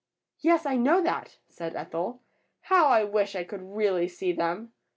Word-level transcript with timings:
"Yes, 0.39 0.65
I 0.65 0.77
know 0.77 1.03
that," 1.03 1.37
said 1.47 1.75
Ethel, 1.75 2.23
"how 2.61 2.87
I 2.87 3.03
wish 3.03 3.35
I 3.35 3.43
could 3.43 3.61
really 3.61 4.07
see 4.07 4.31
them!" 4.31 4.73